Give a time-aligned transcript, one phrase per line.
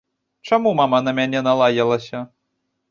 [0.47, 2.25] Чаму мама на мяне налаялася?